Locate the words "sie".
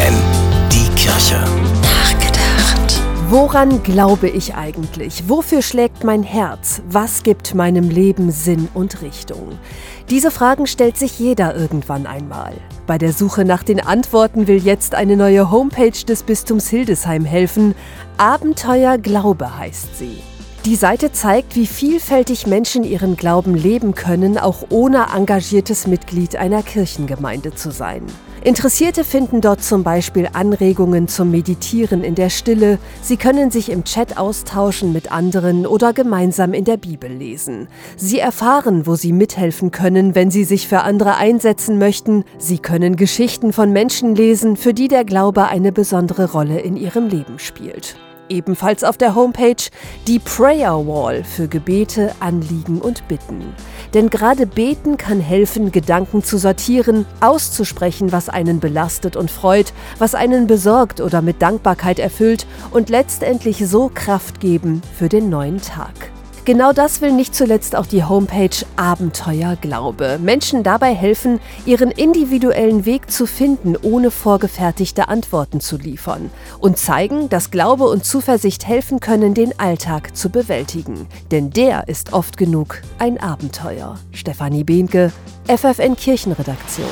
19.98-20.22, 33.02-33.16, 37.96-38.20, 38.94-39.12, 40.30-40.44, 42.38-42.58